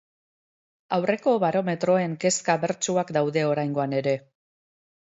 [0.97, 4.21] Aurreko barometroen kezka bertsuak daude oraingoan ere.